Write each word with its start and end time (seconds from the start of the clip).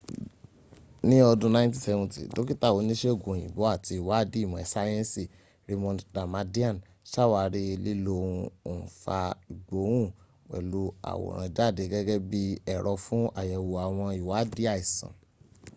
ní 1.07 1.17
ọdún 1.31 1.53
1970 1.57 2.33
dókítà 2.35 2.67
oníṣègùn 2.79 3.33
òyìnbó 3.35 3.61
àti 3.73 3.91
ìwádìí 3.99 4.43
ìmò 4.45 4.57
sáyẹ́nsì 4.73 5.23
raymond 5.67 5.99
damadian 6.15 6.75
ṣàwárí 7.11 7.63
lílo 7.83 8.13
ohun 8.23 8.41
òǹfà 8.71 9.17
ìgbohún-pẹ̀lú 9.51 10.83
-àwòrán 10.93 11.49
jáde 11.55 11.83
gẹ́gẹ́ 11.91 12.23
bí 12.29 12.41
ẹ̀rọ 12.73 12.93
fún 13.05 13.23
àyẹ̀wò 13.39 13.73
àwọn 13.87 14.07
ìwádìí 14.21 14.67
àìsàn 14.75 15.13